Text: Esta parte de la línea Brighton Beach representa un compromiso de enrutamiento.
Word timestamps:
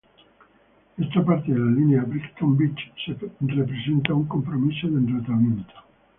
Esta 0.97 1.23
parte 1.23 1.53
de 1.53 1.59
la 1.59 1.69
línea 1.69 2.01
Brighton 2.01 2.57
Beach 2.57 3.19
representa 3.39 4.15
un 4.15 4.25
compromiso 4.25 4.87
de 4.87 4.97
enrutamiento. 4.97 5.73